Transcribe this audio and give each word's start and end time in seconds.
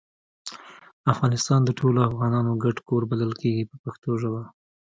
افغانستان 1.13 1.59
د 1.65 1.69
ټولو 1.79 1.99
افغانانو 2.09 2.59
ګډ 2.63 2.77
کور 2.87 3.01
بلل 3.11 3.31
کیږي 3.41 3.63
په 3.71 3.75
پښتو 3.83 4.09
ژبه. 4.21 4.41